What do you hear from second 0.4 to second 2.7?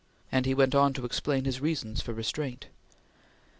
he went on to explain his reasons for restraint.